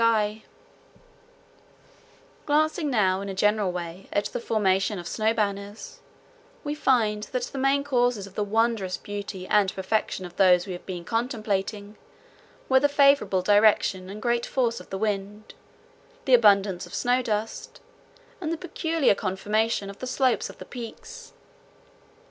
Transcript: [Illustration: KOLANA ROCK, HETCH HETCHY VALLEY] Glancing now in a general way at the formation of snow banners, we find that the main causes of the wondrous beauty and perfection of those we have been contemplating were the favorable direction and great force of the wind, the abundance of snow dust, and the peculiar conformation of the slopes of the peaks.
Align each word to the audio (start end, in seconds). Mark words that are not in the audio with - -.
[Illustration: 0.01 0.41
KOLANA 0.47 0.49
ROCK, 0.49 0.61
HETCH 1.61 2.17
HETCHY 2.17 2.45
VALLEY] 2.45 2.45
Glancing 2.47 2.89
now 2.89 3.21
in 3.21 3.29
a 3.29 3.33
general 3.35 3.71
way 3.71 4.09
at 4.11 4.25
the 4.25 4.39
formation 4.39 4.97
of 4.97 5.07
snow 5.07 5.31
banners, 5.31 5.99
we 6.63 6.73
find 6.73 7.23
that 7.25 7.43
the 7.43 7.59
main 7.59 7.83
causes 7.83 8.25
of 8.25 8.33
the 8.33 8.43
wondrous 8.43 8.97
beauty 8.97 9.45
and 9.47 9.71
perfection 9.75 10.25
of 10.25 10.37
those 10.37 10.65
we 10.65 10.73
have 10.73 10.87
been 10.87 11.05
contemplating 11.05 11.97
were 12.67 12.79
the 12.79 12.89
favorable 12.89 13.43
direction 13.43 14.09
and 14.09 14.23
great 14.23 14.47
force 14.47 14.79
of 14.79 14.89
the 14.89 14.97
wind, 14.97 15.53
the 16.25 16.33
abundance 16.33 16.87
of 16.87 16.95
snow 16.95 17.21
dust, 17.21 17.79
and 18.41 18.51
the 18.51 18.57
peculiar 18.57 19.13
conformation 19.13 19.87
of 19.87 19.99
the 19.99 20.07
slopes 20.07 20.49
of 20.49 20.57
the 20.57 20.65
peaks. 20.65 21.33